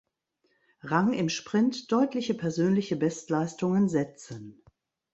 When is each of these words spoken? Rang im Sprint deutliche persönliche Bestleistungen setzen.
Rang 0.81 1.13
im 1.13 1.29
Sprint 1.29 1.91
deutliche 1.91 2.33
persönliche 2.33 2.95
Bestleistungen 2.95 3.87
setzen. 3.87 4.63